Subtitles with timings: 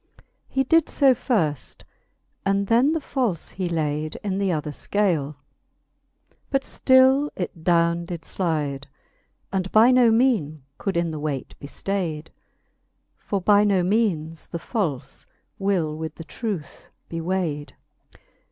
[0.47, 1.83] He did fo firft;
[2.43, 5.35] and then the falie he layd In th'other fcale;
[6.49, 8.87] but ftill it downe did Hide,
[9.53, 12.29] And by no meanc could in the weight be ftayd.
[13.15, 15.03] For by no meanes the falle
[15.59, 17.75] will with the truth be wayd.